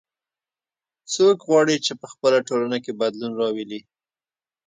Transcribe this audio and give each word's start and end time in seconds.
څوک 1.13 1.37
غواړي 1.47 1.75
چې 1.85 1.93
په 1.99 2.05
خپله 2.11 2.37
ټولنه 2.47 2.77
کې 2.83 2.91
بدلون 3.01 3.33
راولي 3.41 3.79